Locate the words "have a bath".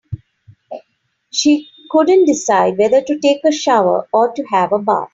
4.45-5.09